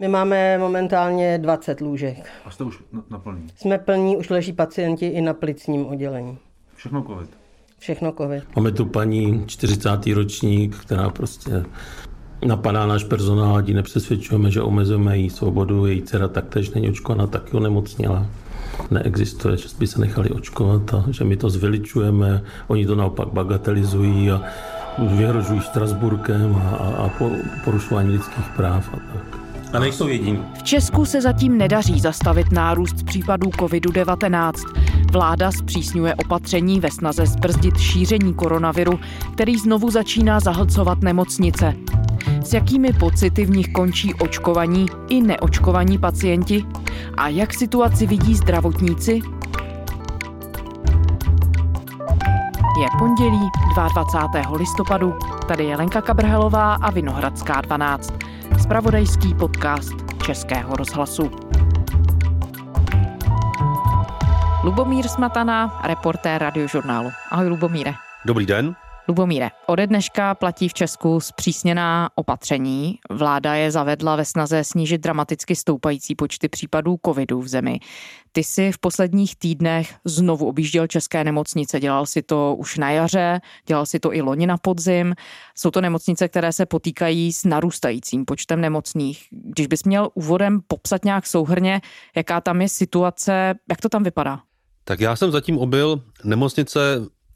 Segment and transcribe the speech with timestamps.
[0.00, 2.28] My máme momentálně 20 lůžek.
[2.44, 3.46] A jste už naplní?
[3.56, 6.38] Jsme plní, už leží pacienti i na plicním oddělení.
[6.74, 7.30] Všechno covid?
[7.78, 8.44] Všechno covid.
[8.56, 10.06] Máme tu paní 40.
[10.06, 11.64] ročník, která prostě
[12.46, 17.56] napadá náš personál, ať nepřesvědčujeme, že omezujeme její svobodu, její dcera taktéž není očkovaná, taky
[17.56, 18.26] onemocněla.
[18.90, 24.30] Neexistuje, že by se nechali očkovat a že my to zveličujeme, oni to naopak bagatelizují
[24.30, 24.42] a
[24.98, 27.10] vyhrožují Strasburkem a, a, a
[27.64, 29.35] porušování lidských práv a tak.
[29.76, 30.44] A nejsou jediní.
[30.58, 34.52] V Česku se zatím nedaří zastavit nárůst případů COVID-19.
[35.12, 39.00] Vláda zpřísňuje opatření ve snaze zbrzdit šíření koronaviru,
[39.32, 41.74] který znovu začíná zahlcovat nemocnice.
[42.44, 46.64] S jakými pocity v nich končí očkovaní i neočkovaní pacienti?
[47.16, 49.12] A jak situaci vidí zdravotníci?
[52.80, 54.56] Je pondělí 22.
[54.56, 55.14] listopadu.
[55.48, 58.12] Tady je Lenka Kabrhelová a Vinohradská 12.
[58.66, 59.94] Spravodajský podcast
[60.26, 61.30] Českého rozhlasu.
[64.64, 67.10] Lubomír Smatana, reportér radiožurnálu.
[67.30, 67.94] Ahoj Lubomíre.
[68.26, 68.74] Dobrý den.
[69.08, 72.98] Lubomíre, ode dneška platí v Česku zpřísněná opatření.
[73.10, 77.80] Vláda je zavedla ve snaze snížit dramaticky stoupající počty případů covidu v zemi.
[78.32, 81.80] Ty si v posledních týdnech znovu objížděl české nemocnice.
[81.80, 85.14] Dělal si to už na jaře, dělal si to i loni na podzim.
[85.54, 89.26] Jsou to nemocnice, které se potýkají s narůstajícím počtem nemocných.
[89.30, 91.80] Když bys měl úvodem popsat nějak souhrně,
[92.16, 94.40] jaká tam je situace, jak to tam vypadá?
[94.84, 96.80] Tak já jsem zatím obil nemocnice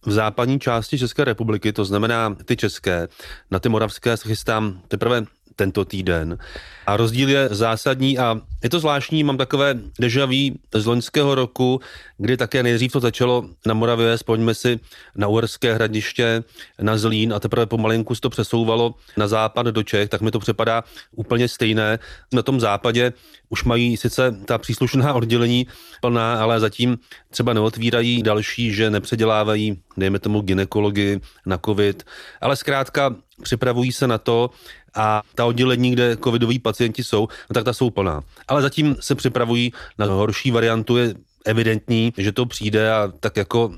[0.07, 3.09] v západní části České republiky, to znamená ty české,
[3.51, 5.25] na ty moravské se chystám teprve
[5.57, 6.39] tento týden.
[6.87, 11.81] A rozdíl je zásadní a je to zvláštní, mám takové dejaví z loňského roku,
[12.19, 14.81] kdy také nejdřív to začalo na Moravě, spojíme si
[15.17, 16.45] na Uherské hradiště,
[16.83, 20.39] na Zlín a teprve pomalinku se to přesouvalo na západ do Čech, tak mi to
[20.39, 21.99] připadá úplně stejné.
[22.33, 23.13] Na tom západě
[23.49, 25.67] už mají sice ta příslušná oddělení
[26.01, 26.99] plná, ale zatím
[27.31, 32.03] třeba neotvírají další, že nepředělávají, dejme tomu, ginekologii na covid,
[32.41, 34.51] ale zkrátka připravují se na to,
[34.95, 38.21] a ta oddělení, kde covidoví pacienti jsou, no tak ta jsou plná.
[38.49, 41.15] Ale zatím se připravují na horší variantu, je
[41.45, 43.75] evidentní, že to přijde a tak jako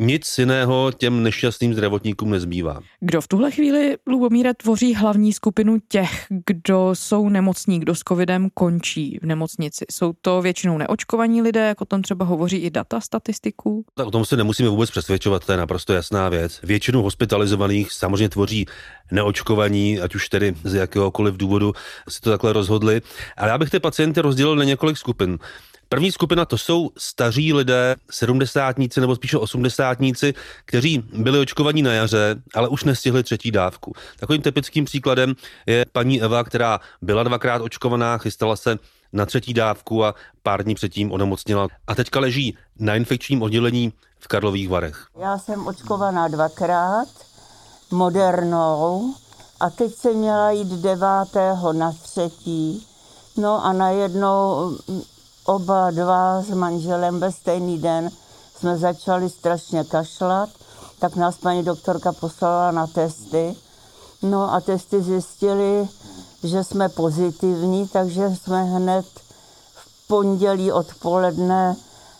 [0.00, 2.80] nic jiného těm nešťastným zdravotníkům nezbývá.
[3.00, 8.48] Kdo v tuhle chvíli, Lubomíre, tvoří hlavní skupinu těch, kdo jsou nemocní, kdo s covidem
[8.54, 9.84] končí v nemocnici?
[9.90, 13.84] Jsou to většinou neočkovaní lidé, jako o tom třeba hovoří i data statistiků?
[13.94, 16.60] Tak o tom se nemusíme vůbec přesvědčovat, to je naprosto jasná věc.
[16.62, 18.66] Většinu hospitalizovaných samozřejmě tvoří
[19.12, 21.72] neočkovaní, ať už tedy z jakéhokoliv důvodu
[22.08, 23.02] si to takhle rozhodli.
[23.36, 25.38] Ale já bych ty pacienty rozdělil na několik skupin.
[25.92, 30.34] První skupina to jsou staří lidé, sedmdesátníci nebo spíše osmdesátníci,
[30.64, 33.92] kteří byli očkovaní na jaře, ale už nestihli třetí dávku.
[34.20, 35.34] Takovým typickým příkladem
[35.66, 38.78] je paní Eva, která byla dvakrát očkovaná, chystala se
[39.12, 44.28] na třetí dávku a pár dní předtím onemocněla a teďka leží na infekčním oddělení v
[44.28, 45.06] Karlových Varech.
[45.20, 47.08] Já jsem očkovaná dvakrát
[47.90, 49.14] modernou
[49.60, 52.86] a teď jsem měla jít devátého na třetí.
[53.36, 54.70] No a najednou
[55.50, 58.10] oba dva s manželem ve stejný den
[58.58, 60.48] jsme začali strašně kašlat,
[60.98, 63.56] tak nás paní doktorka poslala na testy.
[64.22, 65.88] No a testy zjistili,
[66.42, 69.06] že jsme pozitivní, takže jsme hned
[69.74, 71.76] v pondělí odpoledne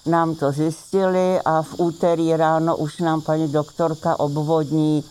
[0.06, 5.04] nám to zjistili a v úterý ráno už nám paní doktorka obvodní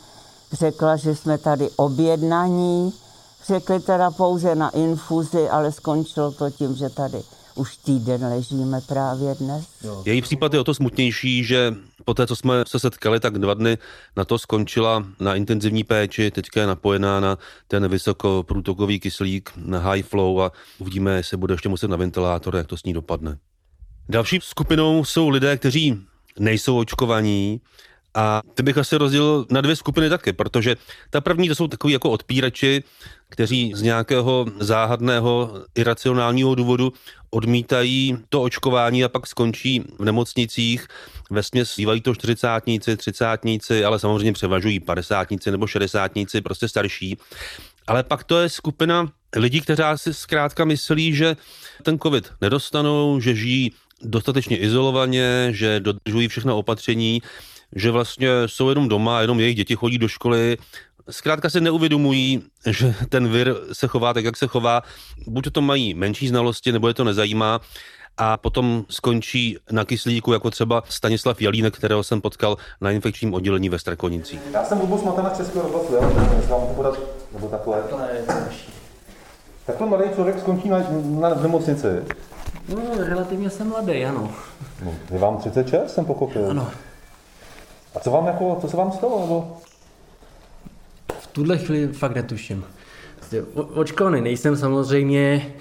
[0.51, 2.94] řekla, že jsme tady objednaní.
[3.47, 7.24] Řekli teda pouze na infuzi, ale skončilo to tím, že tady
[7.59, 9.66] už týden ležíme právě dnes.
[10.06, 11.75] Její případ je o to smutnější, že
[12.06, 13.78] po té, co jsme se setkali, tak dva dny
[14.18, 17.38] na to skončila na intenzivní péči, teďka je napojená na
[17.68, 22.68] ten vysokoprůtokový kyslík, na high flow a uvidíme, jestli bude ještě muset na ventilátor, jak
[22.68, 23.38] to s ní dopadne.
[24.09, 26.02] Další skupinou jsou lidé, kteří
[26.40, 27.62] nejsou očkovaní,
[28.14, 30.75] a ty bych asi rozdělil na dvě skupiny taky, protože
[31.09, 32.84] ta první to jsou takový jako odpírači,
[33.30, 36.94] kteří z nějakého záhadného iracionálního důvodu
[37.30, 40.88] odmítají to očkování a pak skončí v nemocnicích.
[41.31, 47.18] Ve směs bývají to čtyřicátníci, třicátníci, ale samozřejmě převažují padesátníci nebo šedesátníci, prostě starší.
[47.88, 51.36] Ale pak to je skupina lidí, kteří si zkrátka myslí, že
[51.84, 57.22] ten covid nedostanou, že žijí dostatečně izolovaně, že dodržují všechno opatření,
[57.75, 60.57] že vlastně jsou jenom doma, jenom jejich děti chodí do školy,
[61.10, 64.81] zkrátka se neuvědomují, že ten vir se chová tak, jak se chová.
[65.27, 67.62] Buď to mají menší znalosti, nebo je to nezajímá
[68.18, 73.69] a potom skončí na kyslíku, jako třeba Stanislav Jalínek, kterého jsem potkal na infekčním oddělení
[73.69, 74.39] ve Strakonicích.
[74.54, 77.00] Já jsem vůbec Matana Českého rozhlasu, já nevím, vám podat,
[77.33, 77.81] nebo takhle.
[77.89, 78.33] To ne, to
[79.65, 80.77] Tak to mladý člověk skončí na,
[81.19, 81.88] na v nemocnici.
[82.69, 84.31] No, relativně jsem mladý, ano.
[84.86, 86.50] No, je vám 36, jsem pochopil.
[86.50, 86.72] Ano.
[87.95, 89.19] A co vám jako, co se vám stalo?
[89.21, 89.57] Nebo?
[91.19, 92.65] V tuhle chvíli fakt netuším.
[93.53, 95.53] O- Očkovaný nejsem samozřejmě,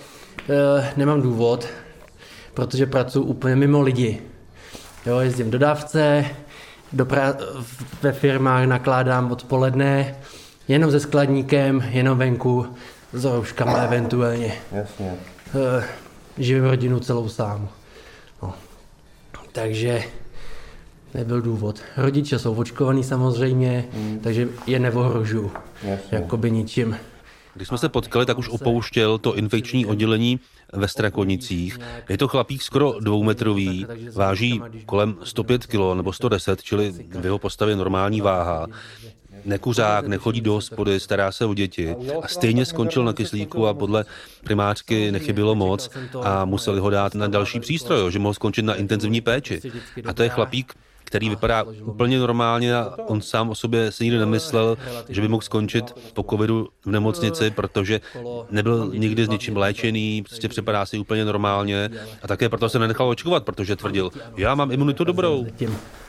[0.51, 1.67] eh, nemám důvod,
[2.55, 4.23] protože pracuji úplně mimo lidi.
[5.07, 6.25] Jo, jezdím do dávce,
[6.93, 7.65] do pra-
[8.03, 10.15] ve firmách nakládám odpoledne,
[10.69, 12.67] jenom se skladníkem, jenom venku,
[13.13, 14.53] s rouškama eventuálně.
[14.73, 15.15] Jasně.
[15.81, 15.85] Eh,
[16.39, 17.69] živím rodinu celou sám.
[18.43, 18.55] No.
[19.53, 20.03] Takže
[21.15, 21.81] nebyl důvod.
[21.97, 23.89] Rodiče jsou očkovaní samozřejmě,
[24.23, 25.53] takže je neohrožuju.
[25.83, 26.19] Jasně.
[26.19, 26.97] Jakoby ničím.
[27.55, 30.41] Když jsme se potkali, tak už opouštěl to infekční oddělení
[30.73, 31.79] ve Strakonicích.
[32.09, 37.77] Je to chlapík skoro dvoumetrový, váží kolem 105 kg nebo 110, čili v jeho postavě
[37.77, 38.67] normální váha.
[39.45, 44.05] Nekuřák, nechodí do hospody, stará se o děti a stejně skončil na kyslíku a podle
[44.45, 45.91] primářky nechybilo moc
[46.23, 49.61] a museli ho dát na další přístroj, jo, že mohl skončit na intenzivní péči.
[50.05, 50.75] A to je chlapík,
[51.09, 54.79] který vypadá úplně normálně a on sám o sobě si nikdy nemyslel,
[55.09, 58.01] že by mohl skončit po covidu v nemocnici, protože
[58.51, 61.91] nebyl nikdy s ničím léčený, prostě připadá si úplně normálně
[62.23, 65.47] a také proto se nenechal očkovat, protože tvrdil, já mám imunitu dobrou.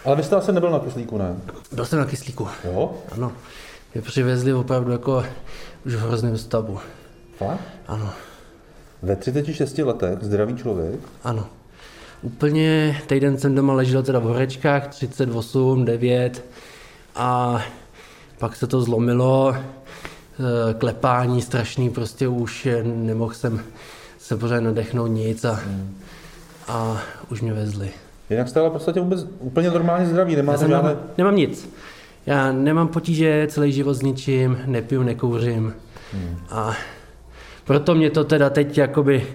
[0.06, 1.36] Ale vy jste asi nebyl na kyslíku, ne?
[1.72, 2.48] Byl jsem na kyslíku.
[2.64, 2.94] Jo?
[3.12, 3.32] Ano.
[3.94, 5.26] Mě přivezli opravdu jako
[5.86, 6.80] už v hrozném stavu.
[7.38, 7.62] Fakt?
[7.88, 8.14] Ano.
[9.02, 11.00] Ve 36 letech zdravý člověk?
[11.24, 11.46] Ano.
[12.22, 16.46] Úplně týden jsem doma ležel teda v horečkách, 38, 9
[17.16, 17.62] a
[18.38, 23.62] pak se to zlomilo, eh, klepání strašný, prostě už nemohl jsem
[24.18, 25.60] se pořád nadechnout nic a,
[26.68, 27.02] a
[27.32, 27.90] už mě vezli.
[28.30, 30.90] Jinak jste ale v podstatě vůbec úplně normálně zdraví, nemáte jsem žádné...
[30.90, 31.70] nemám, nemám nic.
[32.26, 35.74] Já nemám potíže celý život s ničím, nepiju, nekouřím.
[36.50, 36.76] A
[37.66, 39.28] proto mě to teda teď jakoby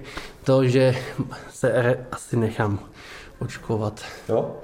[0.45, 0.97] to, že
[1.51, 2.79] se asi nechám
[3.39, 4.05] očkovat.
[4.29, 4.57] Jo?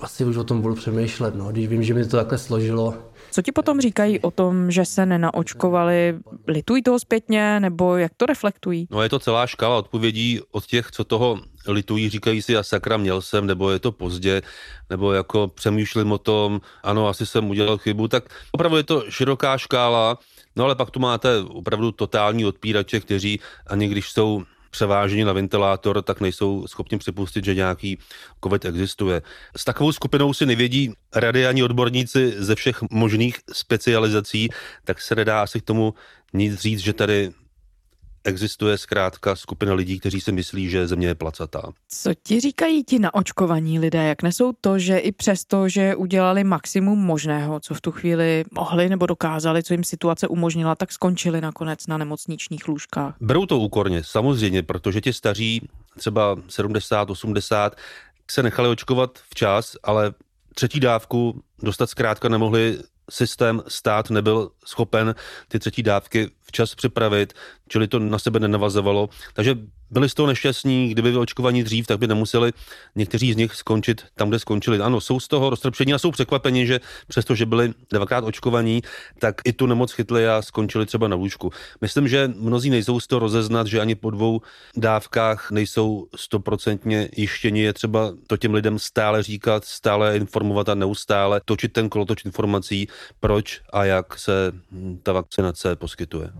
[0.00, 2.94] Asi už o tom budu přemýšlet, no, když vím, že mi to takhle složilo.
[3.30, 6.18] Co ti potom říkají o tom, že se nenaočkovali?
[6.48, 8.86] Litují toho zpětně, nebo jak to reflektují?
[8.90, 12.96] No je to celá škála odpovědí od těch, co toho litují, říkají si, a sakra
[12.96, 14.42] měl jsem, nebo je to pozdě,
[14.90, 19.58] nebo jako přemýšlím o tom, ano, asi jsem udělal chybu, tak opravdu je to široká
[19.58, 20.18] škála,
[20.56, 24.42] no ale pak tu máte opravdu totální odpírače, kteří ani když jsou
[24.74, 27.98] převáženi na ventilátor, tak nejsou schopni připustit, že nějaký
[28.42, 29.22] COVID existuje.
[29.56, 34.48] S takovou skupinou si nevědí rady ani odborníci ze všech možných specializací,
[34.84, 35.94] tak se nedá asi k tomu
[36.32, 37.30] nic říct, že tady
[38.24, 41.62] existuje zkrátka skupina lidí, kteří si myslí, že země je placatá.
[41.88, 44.04] Co ti říkají ti naočkovaní lidé?
[44.04, 48.88] Jak nesou to, že i přesto, že udělali maximum možného, co v tu chvíli mohli
[48.88, 53.14] nebo dokázali, co jim situace umožnila, tak skončili nakonec na nemocničních lůžkách?
[53.20, 55.68] Berou to úkorně, samozřejmě, protože ti staří,
[55.98, 57.76] třeba 70, 80,
[58.30, 60.12] se nechali očkovat včas, ale
[60.54, 62.78] třetí dávku dostat zkrátka nemohli
[63.10, 65.14] systém, stát nebyl schopen
[65.48, 67.32] ty třetí dávky včas připravit,
[67.68, 69.08] čili to na sebe nenavazovalo.
[69.34, 69.56] Takže
[69.94, 72.52] byli z toho nešťastní, kdyby byli očkovaní dřív, tak by nemuseli
[72.94, 74.78] někteří z nich skončit tam, kde skončili.
[74.78, 78.82] Ano, jsou z toho roztrpčení a jsou překvapeni, že přestože byli dvakrát očkovaní,
[79.18, 81.50] tak i tu nemoc chytli a skončili třeba na lůžku.
[81.80, 84.40] Myslím, že mnozí nejsou z toho rozeznat, že ani po dvou
[84.76, 87.62] dávkách nejsou stoprocentně jištěni.
[87.62, 92.88] Je třeba to těm lidem stále říkat, stále informovat a neustále točit ten kolotoč informací,
[93.20, 94.52] proč a jak se
[95.02, 96.30] ta vakcinace poskytuje.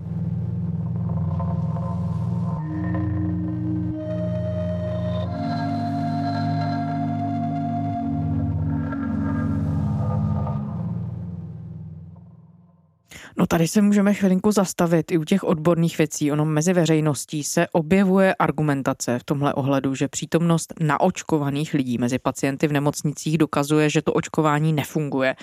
[13.37, 16.33] No tady se můžeme chvilinku zastavit i u těch odborných věcí.
[16.33, 22.69] Ono mezi veřejností se objevuje argumentace v tomhle ohledu, že přítomnost naočkovaných lidí mezi pacienty
[22.69, 25.37] v nemocnicích dokazuje, že to očkování nefunguje.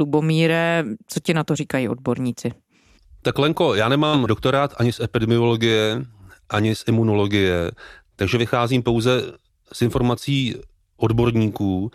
[0.00, 2.52] Lubomíre, co ti na to říkají odborníci?
[3.22, 6.02] Tak Lenko, já nemám doktorát ani z epidemiologie,
[6.50, 7.70] ani z imunologie,
[8.16, 9.22] takže vycházím pouze
[9.72, 10.54] z informací
[10.96, 11.90] odborníků.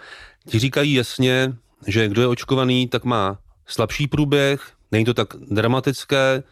[0.47, 1.53] Ti říkají jasně,
[1.87, 6.43] že kdo je očkovaný, tak má slabší průběh, není to tak dramatické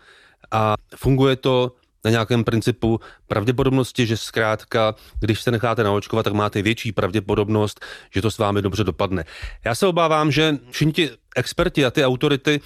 [0.51, 1.71] a funguje to
[2.05, 8.21] na nějakém principu pravděpodobnosti, že zkrátka, když se necháte naočkovat, tak máte větší pravděpodobnost, že
[8.21, 9.25] to s vámi dobře dopadne.
[9.65, 12.59] Já se obávám, že všichni ti experti a ty autority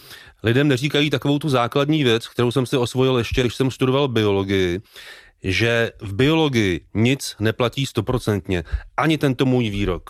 [0.44, 4.82] lidem neříkají takovou tu základní věc, kterou jsem si osvojil ještě, když jsem studoval biologii,
[5.44, 8.64] že v biologii nic neplatí stoprocentně,
[8.98, 10.10] ani tento můj výrok.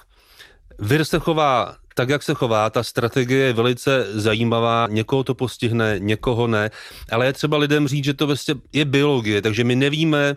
[0.79, 5.95] Vir se chová tak, jak se chová, ta strategie je velice zajímavá, někoho to postihne,
[5.99, 6.69] někoho ne,
[7.11, 10.35] ale je třeba lidem říct, že to vlastně je biologie, takže my nevíme,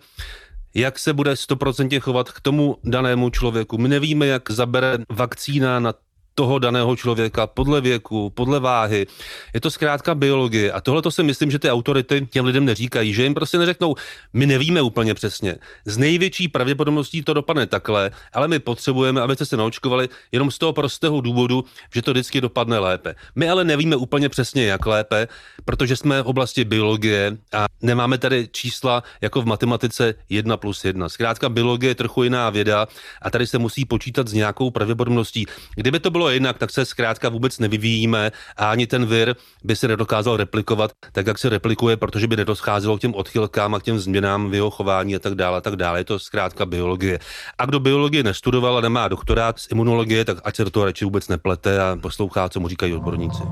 [0.75, 3.79] jak se bude 100% chovat k tomu danému člověku.
[3.79, 5.95] My nevíme, jak zabere vakcína na
[6.35, 9.07] toho daného člověka podle věku, podle váhy.
[9.55, 10.73] Je to zkrátka biologie.
[10.73, 13.95] A tohle to si myslím, že ty autority těm lidem neříkají, že jim prostě neřeknou,
[14.33, 15.57] my nevíme úplně přesně.
[15.85, 20.73] Z největší pravděpodobností to dopadne takhle, ale my potřebujeme, abyste se naočkovali jenom z toho
[20.73, 21.65] prostého důvodu,
[21.95, 23.15] že to vždycky dopadne lépe.
[23.35, 25.29] My ale nevíme úplně přesně, jak lépe,
[25.65, 31.09] protože jsme v oblasti biologie a nemáme tady čísla jako v matematice 1 plus 1.
[31.09, 32.87] Zkrátka biologie je trochu jiná věda
[33.23, 35.47] a tady se musí počítat s nějakou pravděpodobností.
[35.77, 39.77] Kdyby to bylo bylo jinak, tak se zkrátka vůbec nevyvíjíme a ani ten vir by
[39.77, 43.83] se nedokázal replikovat tak, jak se replikuje, protože by nedoscházelo k těm odchylkám a k
[43.83, 46.01] těm změnám v jeho chování a tak dále, a tak dále.
[46.01, 47.19] Je to zkrátka biologie.
[47.59, 51.05] A kdo biologii nestudoval a nemá doktorát z imunologie, tak ať se do toho radši
[51.05, 53.43] vůbec neplete a poslouchá, co mu říkají odborníci.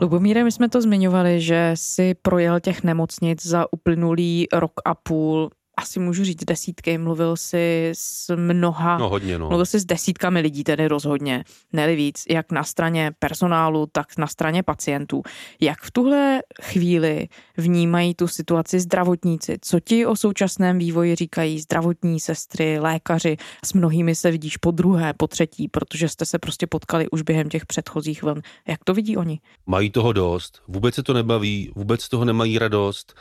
[0.00, 5.50] Lubomíre, my jsme to zmiňovali, že si projel těch nemocnic za uplynulý rok a půl
[5.78, 9.48] asi můžu říct desítky, mluvil si s mnoha, no, hodně, no.
[9.48, 14.26] mluvil si s desítkami lidí, tedy rozhodně, ne víc, jak na straně personálu, tak na
[14.26, 15.22] straně pacientů.
[15.60, 19.58] Jak v tuhle chvíli vnímají tu situaci zdravotníci?
[19.60, 23.36] Co ti o současném vývoji říkají zdravotní sestry, lékaři?
[23.64, 27.48] S mnohými se vidíš po druhé, po třetí, protože jste se prostě potkali už během
[27.48, 28.42] těch předchozích vln.
[28.68, 29.40] Jak to vidí oni?
[29.66, 33.14] Mají toho dost, vůbec se to nebaví, vůbec toho nemají radost.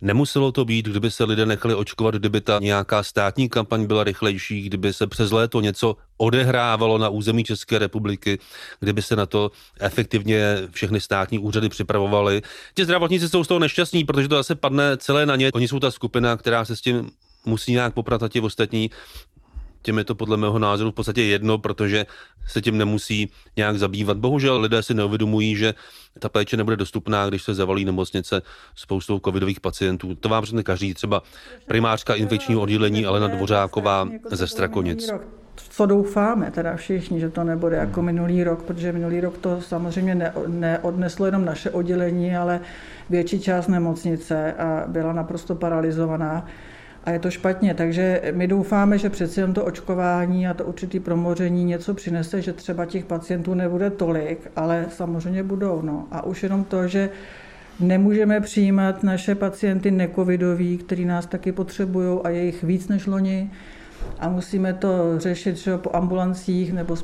[0.00, 4.62] Nemuselo to být, kdyby se lidé nechali očkovat, kdyby ta nějaká státní kampaň byla rychlejší,
[4.62, 8.38] kdyby se přes léto něco odehrávalo na území České republiky,
[8.80, 12.42] kdyby se na to efektivně všechny státní úřady připravovaly.
[12.74, 15.50] Ti zdravotníci jsou z toho nešťastní, protože to zase padne celé na ně.
[15.54, 17.10] Oni jsou ta skupina, která se s tím
[17.46, 18.90] musí nějak poprat a ti ostatní
[19.84, 22.06] těm je to podle mého názoru v podstatě jedno, protože
[22.46, 24.16] se tím nemusí nějak zabývat.
[24.16, 25.74] Bohužel lidé si neuvědomují, že
[26.18, 28.42] ta péče nebude dostupná, když se zavalí nemocnice
[28.74, 30.14] spoustou covidových pacientů.
[30.14, 31.22] To vám řekne každý, třeba
[31.66, 35.10] primářka infekčního oddělení Alena Dvořáková ze Strakonic
[35.56, 40.14] co doufáme teda všichni, že to nebude jako minulý rok, protože minulý rok to samozřejmě
[40.14, 42.60] ne, neodneslo jenom naše oddělení, ale
[43.10, 46.46] větší část nemocnice a byla naprosto paralizovaná
[47.04, 47.74] a je to špatně.
[47.74, 52.52] Takže my doufáme, že přeci jen to očkování a to určitý promoření něco přinese, že
[52.52, 55.82] třeba těch pacientů nebude tolik, ale samozřejmě budou.
[55.82, 56.06] No.
[56.10, 57.10] A už jenom to, že
[57.80, 63.50] nemůžeme přijímat naše pacienty necovidový, který nás taky potřebují a je jich víc než loni,
[64.20, 66.96] a musíme to řešit že po ambulancích nebo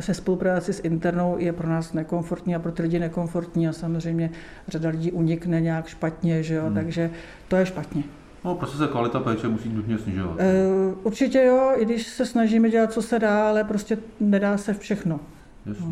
[0.00, 4.30] se spolupráci s internou je pro nás nekomfortní a pro ty lidi nekomfortní a samozřejmě
[4.68, 6.64] řada lidí unikne nějak špatně, že jo?
[6.64, 6.74] Hmm.
[6.74, 7.10] takže
[7.48, 8.02] to je špatně.
[8.44, 10.36] No, prostě se kvalita péče musí nutně snižovat.
[10.36, 14.74] Uh, určitě jo, i když se snažíme dělat, co se dá, ale prostě nedá se
[14.74, 15.20] všechno.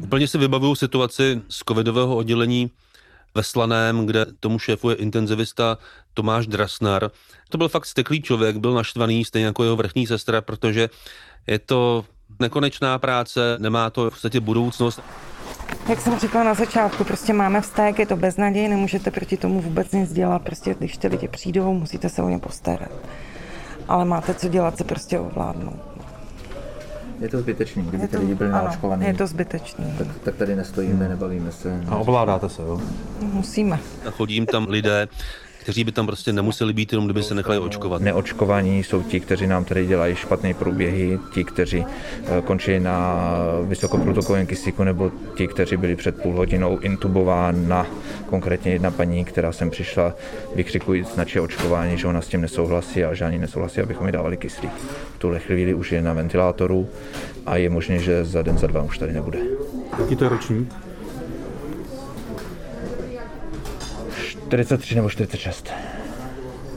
[0.03, 2.71] Úplně si vybavuju situaci z covidového oddělení
[3.35, 5.79] ve Slaném, kde tomu šéfuje intenzivista
[6.15, 7.11] Tomáš Drasnar.
[7.49, 10.91] To byl fakt steklý člověk, byl naštvaný, stejně jako jeho vrchní sestra, protože
[11.47, 12.05] je to
[12.41, 15.01] nekonečná práce, nemá to v podstatě budoucnost.
[15.89, 19.93] Jak jsem říkala na začátku, prostě máme vztek, je to beznaděj, nemůžete proti tomu vůbec
[19.93, 22.93] nic dělat, prostě když ty lidi přijdou, musíte se o ně postarat.
[23.89, 25.81] Ale máte co dělat, se prostě ovládnout.
[27.21, 29.07] Je to zbytečný, kdyby ty lidi byli naočkovaní.
[29.07, 29.95] Je to zbytečný.
[29.99, 31.81] Tak, tak tady nestojíme, nebavíme se.
[31.89, 32.81] A ovládáte se, jo?
[33.21, 33.79] Musíme.
[34.07, 35.09] A chodím tam lidé,
[35.63, 38.03] kteří by tam prostě nemuseli být, jenom kdyby se nechali očkovat.
[38.03, 43.17] Neočkovaní jsou ti, kteří nám tady dělají špatné průběhy, ti, kteří eh, končí na
[43.65, 47.87] vysokoprotoklovém kyslíku, nebo ti, kteří byli před půl hodinou intubována.
[48.27, 50.15] Konkrétně jedna paní, která sem přišla
[50.55, 54.37] vykřikujíc na očkování, že ona s tím nesouhlasí a že ani nesouhlasí, abychom jí dávali
[54.37, 54.73] kyslík.
[55.17, 56.89] V tuhle chvíli už je na ventilátoru
[57.47, 59.39] a je možné, že za den, za dva už tady nebude.
[59.99, 60.92] Jaký to je ročník?
[64.53, 65.71] 43 nebo 46.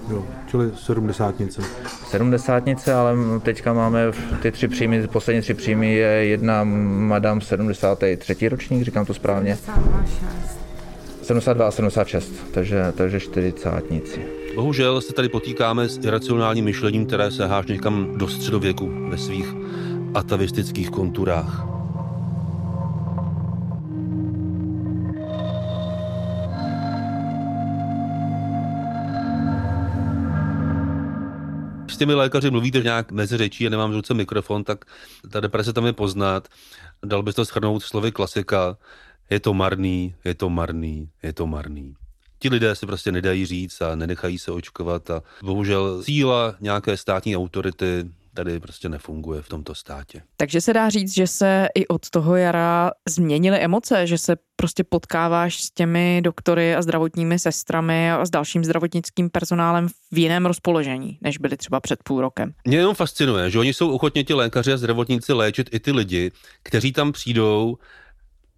[0.09, 1.61] Jo, čili sedmdesátnice.
[2.07, 8.49] Sedmdesátnice, ale teďka máme ty tři příjmy, poslední tři příjmy je jedna madam 73.
[8.49, 9.57] ročník, říkám to správně.
[11.21, 14.25] 72 a 76, takže, takže čtyřicátnici.
[14.55, 19.53] Bohužel se tady potýkáme s iracionálním myšlením, které se háž někam do středověku ve svých
[20.13, 21.75] atavistických konturách.
[31.87, 34.85] S těmi lékaři mluvíte nějak mezi řečí a nemám v ruce mikrofon, tak
[35.31, 36.47] ta deprese tam je poznat.
[37.05, 38.77] Dal bys to schrnout slovy klasika.
[39.29, 41.95] Je to marný, je to marný, je to marný.
[42.39, 47.37] Ti lidé si prostě nedají říct a nenechají se očkovat a bohužel síla nějaké státní
[47.37, 50.21] autority tady prostě nefunguje v tomto státě.
[50.37, 54.83] Takže se dá říct, že se i od toho jara změnily emoce, že se prostě
[54.83, 61.17] potkáváš s těmi doktory a zdravotními sestrami a s dalším zdravotnickým personálem v jiném rozpoložení,
[61.21, 62.53] než byli třeba před půl rokem.
[62.67, 66.31] Mě jenom fascinuje, že oni jsou ochotně ti lékaři a zdravotníci léčit i ty lidi,
[66.63, 67.77] kteří tam přijdou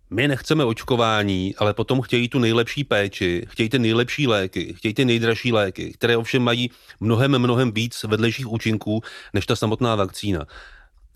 [0.09, 5.05] my nechceme očkování, ale potom chtějí tu nejlepší péči, chtějí ty nejlepší léky, chtějí ty
[5.05, 9.01] nejdražší léky, které ovšem mají mnohem, mnohem víc vedlejších účinků
[9.33, 10.45] než ta samotná vakcína.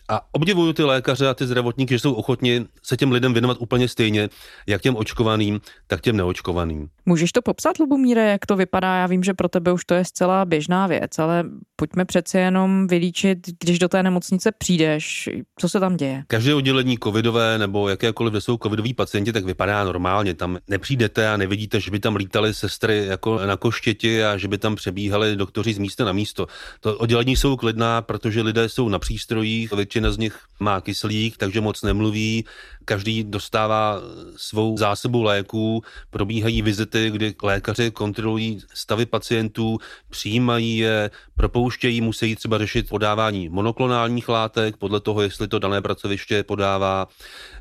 [0.10, 3.88] A obdivuju ty lékaře a ty zdravotníky, že jsou ochotni se těm lidem věnovat úplně
[3.88, 4.30] stejně,
[4.68, 6.88] jak těm očkovaným, tak těm neočkovaným.
[7.06, 8.96] Můžeš to popsat, Lubomíre, jak to vypadá?
[8.96, 11.44] Já vím, že pro tebe už to je zcela běžná věc, ale
[11.76, 15.30] pojďme přece jenom vylíčit, když do té nemocnice přijdeš,
[15.60, 16.24] co se tam děje.
[16.28, 20.34] Každé oddělení covidové nebo jakékoliv, kde jsou covidoví pacienti, tak vypadá normálně.
[20.34, 24.58] Tam nepřijdete a nevidíte, že by tam lítali sestry jako na koštěti a že by
[24.58, 26.48] tam přebíhali doktoři z místa na místo.
[26.80, 31.62] To oddělení jsou klidná, protože lidé jsou na přístrojích, většina z nich má kyslík, takže
[31.62, 32.46] moc nemluví,
[32.92, 34.02] každý dostává
[34.36, 39.78] svou zásobu léků, probíhají vizity, kdy lékaři kontrolují stavy pacientů,
[40.10, 46.44] přijímají je, propouštějí, musí třeba řešit podávání monoklonálních látek, podle toho, jestli to dané pracoviště
[46.44, 47.08] podává.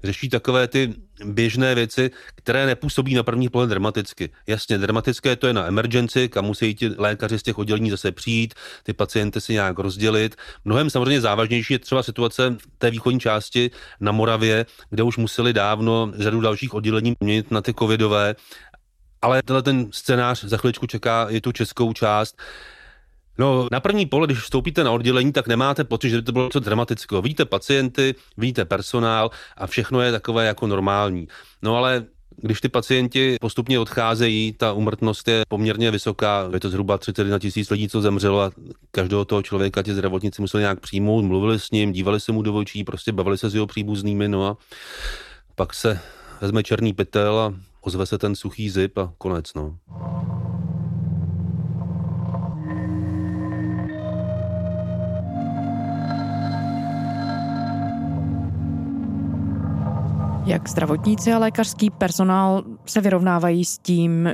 [0.05, 0.95] Řeší takové ty
[1.25, 4.31] běžné věci, které nepůsobí na první pohled dramaticky.
[4.47, 8.55] Jasně, dramatické to je na emergency, kam musí ti lékaři z těch oddělení zase přijít,
[8.83, 10.37] ty pacienty si nějak rozdělit.
[10.65, 13.71] Mnohem samozřejmě závažnější je třeba situace v té východní části
[14.01, 18.35] na Moravě, kde už museli dávno řadu dalších oddělení měnit na ty covidové.
[19.23, 22.37] Ale tenhle ten scénář za chviličku čeká i tu českou část.
[23.39, 26.45] No, na první pohled, když vstoupíte na oddělení, tak nemáte pocit, že by to bylo
[26.45, 27.23] něco dramatického.
[27.23, 31.29] Vidíte pacienty, vidíte personál a všechno je takové jako normální.
[31.63, 32.05] No ale
[32.37, 37.71] když ty pacienti postupně odcházejí, ta umrtnost je poměrně vysoká, je to zhruba 31 tisíc
[37.71, 38.51] lidí, co zemřelo a
[38.91, 42.55] každého toho člověka ti zdravotníci museli nějak přijmout, mluvili s ním, dívali se mu do
[42.55, 44.57] očí, prostě bavili se s jeho příbuznými, no a
[45.55, 46.01] pak se
[46.41, 49.79] vezme černý pytel a ozve se ten suchý zip a konec, no.
[60.51, 64.33] Jak zdravotníci a lékařský personál se vyrovnávají s tím,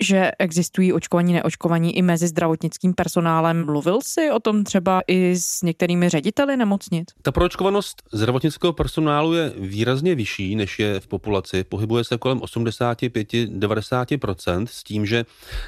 [0.00, 3.64] že existují očkovaní, neočkovaní i mezi zdravotnickým personálem.
[3.64, 7.08] Mluvil jsi o tom třeba i s některými řediteli nemocnic?
[7.22, 11.64] Ta proočkovanost zdravotnického personálu je výrazně vyšší, než je v populaci.
[11.64, 15.24] Pohybuje se kolem 85-90% s tím, že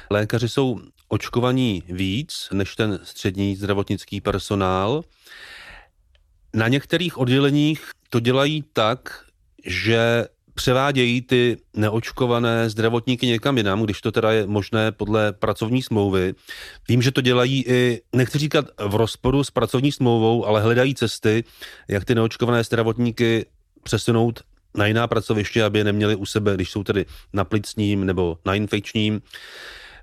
[0.09, 5.03] lékaři jsou očkovaní víc než ten střední zdravotnický personál.
[6.53, 9.25] Na některých odděleních to dělají tak,
[9.65, 16.33] že převádějí ty neočkované zdravotníky někam jinam, když to teda je možné podle pracovní smlouvy.
[16.89, 21.43] Vím, že to dělají i, nechci říkat v rozporu s pracovní smlouvou, ale hledají cesty,
[21.87, 23.45] jak ty neočkované zdravotníky
[23.83, 24.39] přesunout
[24.77, 28.55] na jiná pracoviště, aby je neměli u sebe, když jsou tedy na plicním nebo na
[28.55, 29.21] infekčním.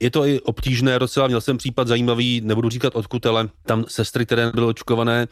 [0.01, 4.27] Je to i obtížné docela, měl jsem případ zajímavý, nebudu říkat odkud, ale tam sestry,
[4.27, 5.27] které byly očkované,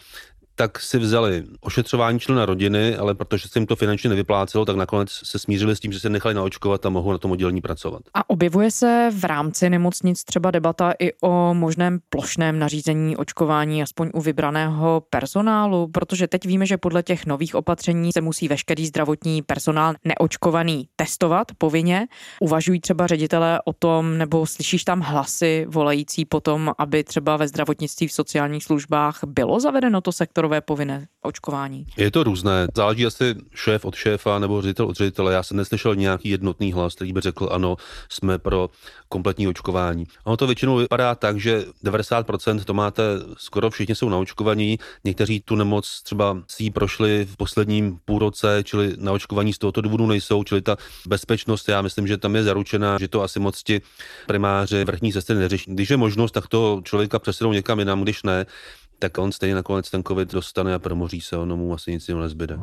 [0.60, 5.10] tak si vzali ošetřování člena rodiny, ale protože se jim to finančně nevyplácelo, tak nakonec
[5.10, 8.02] se smířili s tím, že se nechali naočkovat a mohou na tom oddělení pracovat.
[8.14, 14.10] A objevuje se v rámci nemocnic třeba debata i o možném plošném nařízení očkování aspoň
[14.14, 19.42] u vybraného personálu, protože teď víme, že podle těch nových opatření se musí veškerý zdravotní
[19.42, 22.06] personál neočkovaný testovat povinně.
[22.40, 28.08] Uvažují třeba ředitelé o tom, nebo slyšíš tam hlasy volající potom, aby třeba ve zdravotnictví
[28.08, 31.86] v sociálních službách bylo zavedeno to sektor sektorové povinné očkování?
[31.96, 32.66] Je to různé.
[32.76, 35.32] Záleží asi šéf od šéfa nebo ředitel od ředitele.
[35.32, 37.76] Já jsem neslyšel nějaký jednotný hlas, který by řekl, ano,
[38.08, 38.70] jsme pro
[39.08, 40.04] kompletní očkování.
[40.24, 43.02] Ono to většinou vypadá tak, že 90% to máte,
[43.36, 49.12] skoro všichni jsou naočkovaní, někteří tu nemoc třeba si prošli v posledním půlroce, čili na
[49.12, 53.08] očkování z tohoto důvodu nejsou, čili ta bezpečnost, já myslím, že tam je zaručená, že
[53.08, 53.80] to asi moc ti
[54.26, 55.74] primáři vrchní sestry neřeší.
[55.74, 58.46] Když je možnost, tak to člověka přesunou někam jinam, když ne,
[59.00, 62.22] tak on stejně nakonec ten covid dostane a promoří se, ono mu asi nic jiného
[62.22, 62.56] nezbyde.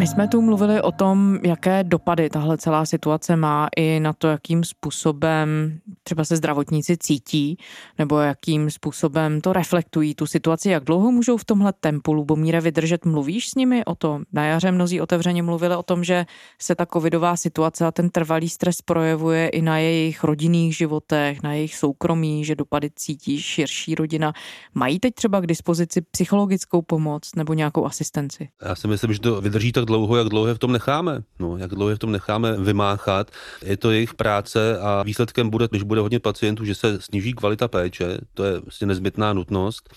[0.00, 4.28] My jsme tu mluvili o tom, jaké dopady tahle celá situace má i na to,
[4.28, 7.58] jakým způsobem třeba se zdravotníci cítí,
[7.98, 10.70] nebo jakým způsobem to reflektují tu situaci.
[10.70, 13.04] Jak dlouho můžou v tomhle tempu Lubomíre vydržet?
[13.04, 14.22] Mluvíš s nimi o tom?
[14.32, 16.26] Na jaře mnozí otevřeně mluvili o tom, že
[16.58, 21.52] se ta covidová situace a ten trvalý stres projevuje i na jejich rodinných životech, na
[21.52, 24.32] jejich soukromí, že dopady cítí širší rodina.
[24.74, 28.48] Mají teď třeba k dispozici psychologickou pomoc nebo nějakou asistenci?
[28.62, 31.22] Já si myslím, že to vydrží tak dlouho, jak dlouho je v tom necháme.
[31.38, 33.30] No, jak dlouho je v tom necháme vymáchat.
[33.62, 37.68] Je to jejich práce a výsledkem bude, když bude hodně pacientů, že se sníží kvalita
[37.68, 39.90] péče, to je vlastně nezbytná nutnost.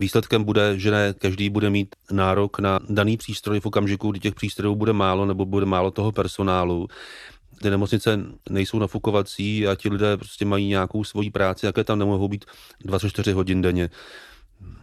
[0.00, 4.34] Výsledkem bude, že ne každý bude mít nárok na daný přístroj v okamžiku, kdy těch
[4.34, 6.88] přístrojů bude málo nebo bude málo toho personálu
[7.62, 12.28] ty nemocnice nejsou nafukovací a ti lidé prostě mají nějakou svoji práci, jaké tam nemohou
[12.28, 12.44] být
[12.84, 13.90] 24 hodin denně.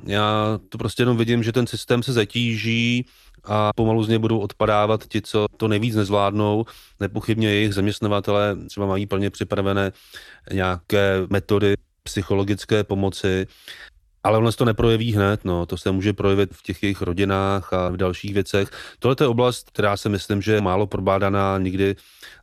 [0.03, 3.05] Já to prostě jenom vidím, že ten systém se zatíží
[3.43, 6.65] a pomalu z něj budou odpadávat ti, co to nejvíc nezvládnou.
[6.99, 9.91] Nepochybně jejich zaměstnavatele třeba mají plně připravené
[10.53, 13.47] nějaké metody psychologické pomoci,
[14.23, 15.65] ale ono se to neprojeví hned, no.
[15.65, 18.69] to se může projevit v těch jejich rodinách a v dalších věcech.
[18.99, 21.95] Tohle je oblast, která se myslím, že je málo probádaná, nikdy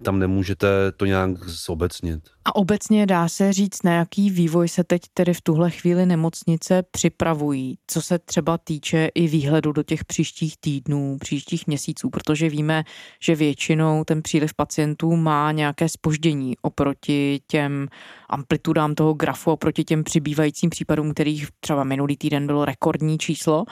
[0.05, 2.21] tam nemůžete to nějak zobecnit.
[2.45, 6.83] A obecně dá se říct, na jaký vývoj se teď tedy v tuhle chvíli nemocnice
[6.91, 12.85] připravují, co se třeba týče i výhledu do těch příštích týdnů, příštích měsíců, protože víme,
[13.23, 17.88] že většinou ten příliv pacientů má nějaké spoždění oproti těm
[18.29, 23.64] amplitudám toho grafu, oproti těm přibývajícím případům, kterých třeba minulý týden bylo rekordní číslo.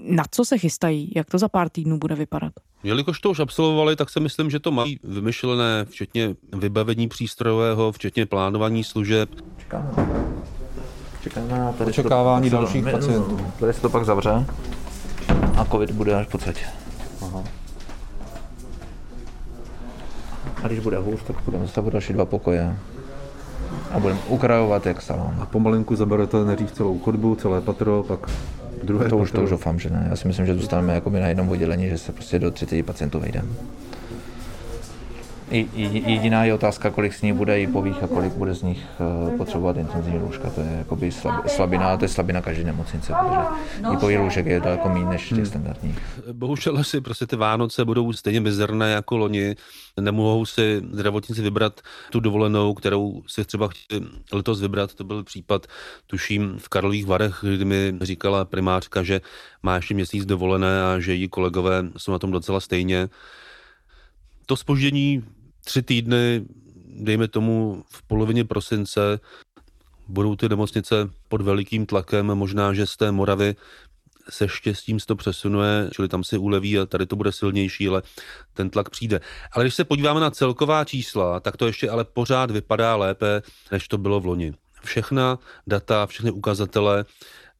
[0.00, 1.12] Na co se chystají?
[1.16, 2.52] Jak to za pár týdnů bude vypadat?
[2.82, 8.26] Jelikož to už absolvovali, tak si myslím, že to mají vymyšlené, včetně vybavení přístrojového, včetně
[8.26, 9.30] plánování služeb.
[9.58, 9.90] Čekáme.
[11.22, 13.46] Čekáme na tady Očekávání to, dalších pacientů.
[13.60, 14.46] Tady se to pak zavře
[15.56, 16.64] a covid bude až v podstatě.
[17.22, 17.44] Aha.
[20.62, 22.76] A když bude hůř, tak budeme stavět další dva pokoje
[23.90, 25.34] a budeme ukrajovat jak salon.
[25.40, 28.30] A pomalinku zaberete nejdřív celou chodbu, celé patro, pak
[28.82, 29.44] druhé To už, to patro.
[29.44, 30.06] už doufám, že ne.
[30.10, 33.20] Já si myslím, že zůstaneme jakoby na jednom oddělení, že se prostě do 30 pacientů
[33.20, 33.48] vejdeme.
[35.50, 39.36] Jediná je otázka, kolik z nich bude i pových a kolik bude z nich eh,
[39.36, 40.50] potřebovat intenzivní lůžka.
[40.50, 44.60] To je jakoby slab, slabina, to je slabina každé nemocnice, protože i pový lůžek je
[44.60, 45.98] daleko méně než těch standardních.
[46.32, 49.56] Bohužel asi prostě ty Vánoce budou stejně mizerné jako loni.
[50.00, 54.94] Nemohou si zdravotníci vybrat tu dovolenou, kterou si třeba chtěli letos vybrat.
[54.94, 55.66] To byl případ,
[56.06, 59.20] tuším, v Karlových Varech, kdy mi říkala primářka, že
[59.62, 63.08] má ještě měsíc dovolené a že její kolegové jsou na tom docela stejně.
[64.46, 65.24] To spoždění
[65.64, 66.44] tři týdny,
[66.86, 69.20] dejme tomu v polovině prosince,
[70.08, 73.56] budou ty nemocnice pod velikým tlakem, možná, že z té Moravy
[74.30, 78.02] se štěstím se to přesunuje, čili tam si uleví a tady to bude silnější, ale
[78.54, 79.20] ten tlak přijde.
[79.52, 83.42] Ale když se podíváme na celková čísla, tak to ještě ale pořád vypadá lépe,
[83.72, 84.54] než to bylo v loni.
[84.82, 87.04] Všechna data, všechny ukazatele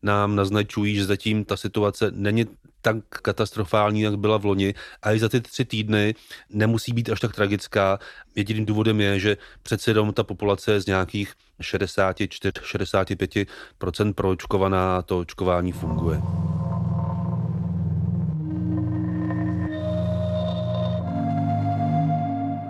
[0.02, 2.46] nám naznačují, že zatím ta situace není
[2.82, 6.14] tak katastrofální, jak byla v loni a i za ty tři týdny
[6.50, 7.98] nemusí být až tak tragická.
[8.34, 15.72] Jediným důvodem je, že přece jenom ta populace je z nějakých 64-65% proočkovaná to očkování
[15.72, 16.20] funguje.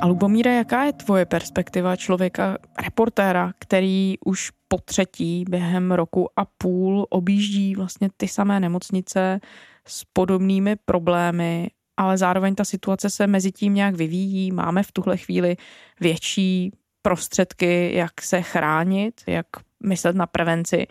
[0.01, 6.45] A Lubomíre, jaká je tvoje perspektiva člověka, reportéra, který už po třetí během roku a
[6.45, 9.41] půl objíždí vlastně ty samé nemocnice
[9.87, 14.53] s podobnými problémy, ale zároveň ta situace se mezi tím nějak vyvíjí.
[14.53, 15.57] Máme v tuhle chvíli
[16.01, 19.47] větší prostředky, jak se chránit, jak
[19.83, 20.87] myslet na prevenci.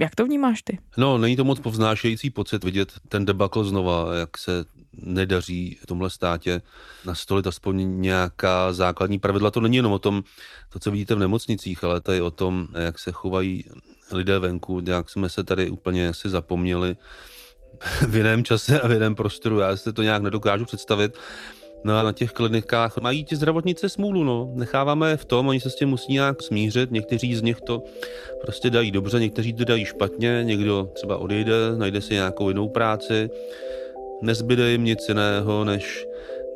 [0.00, 0.78] Jak to vnímáš ty?
[0.96, 6.10] No, není to moc povznášející pocit vidět ten debakl znova, jak se nedaří v tomhle
[6.10, 6.62] státě
[7.06, 9.50] nastolit aspoň nějaká základní pravidla.
[9.50, 10.22] To není jenom o tom,
[10.68, 13.64] to, co vidíte v nemocnicích, ale to je o tom, jak se chovají
[14.12, 16.96] lidé venku, jak jsme se tady úplně asi zapomněli
[18.08, 19.58] v jiném čase a v jiném prostoru.
[19.58, 21.14] Já si to nějak nedokážu představit.
[21.84, 24.50] No a na těch klinikách mají ti zdravotnice smůlu, no.
[24.54, 26.90] Necháváme v tom, oni se s tím musí nějak smířit.
[26.90, 27.82] Někteří z nich to
[28.40, 33.30] prostě dají dobře, někteří to dají špatně, někdo třeba odejde, najde si nějakou jinou práci.
[34.22, 36.06] Nezbyde jim nic jiného, než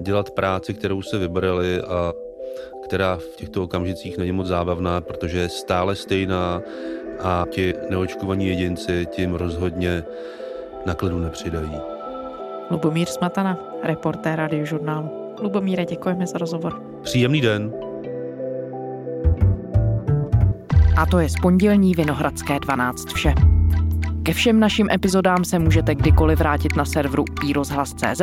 [0.00, 2.12] dělat práci, kterou se vybrali a
[2.84, 6.62] která v těchto okamžicích není moc zábavná, protože je stále stejná
[7.20, 10.04] a ti neočkovaní jedinci tím rozhodně
[10.86, 11.80] na klidu nepřidají.
[12.70, 15.10] Lubomír Smatana, reportér radiožurnálu.
[15.42, 16.82] Lubomíre, děkujeme za rozhovor.
[17.02, 17.72] Příjemný den.
[20.96, 23.34] A to je z pondělní Vinohradské 12 vše.
[24.22, 28.22] Ke všem našim epizodám se můžete kdykoliv vrátit na serveru iRozhlas.cz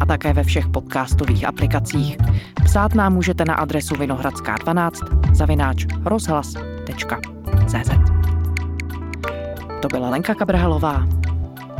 [0.00, 2.16] a také ve všech podcastových aplikacích.
[2.64, 7.90] Psát nám můžete na adresu vinohradská12 zavináč rozhlas.cz
[9.82, 11.21] To byla Lenka Kabrhalová.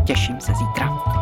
[0.05, 1.22] Těším se zítra.